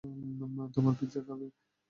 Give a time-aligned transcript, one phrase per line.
[0.73, 1.45] তোমরা পিজ্জা খাবে?